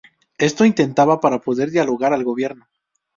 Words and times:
Esto 0.39 0.65
intentaba 0.65 1.19
para 1.19 1.37
poder 1.41 1.69
dialogar 1.69 2.11
al 2.11 2.23
gobierno. 2.23 2.67